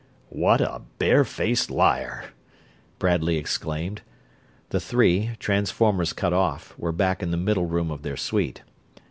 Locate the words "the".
4.69-4.79, 7.29-7.37